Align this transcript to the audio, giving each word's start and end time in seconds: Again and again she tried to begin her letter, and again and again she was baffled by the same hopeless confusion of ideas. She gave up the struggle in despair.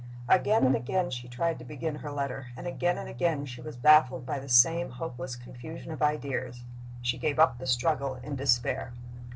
Again 0.27 0.65
and 0.65 0.75
again 0.75 1.11
she 1.11 1.27
tried 1.27 1.59
to 1.59 1.63
begin 1.63 1.97
her 1.97 2.09
letter, 2.09 2.47
and 2.57 2.65
again 2.65 2.97
and 2.97 3.07
again 3.07 3.45
she 3.45 3.61
was 3.61 3.77
baffled 3.77 4.25
by 4.25 4.39
the 4.39 4.49
same 4.49 4.89
hopeless 4.89 5.35
confusion 5.35 5.91
of 5.91 6.01
ideas. 6.01 6.63
She 7.03 7.19
gave 7.19 7.37
up 7.37 7.59
the 7.59 7.67
struggle 7.67 8.15
in 8.23 8.35
despair. 8.35 8.93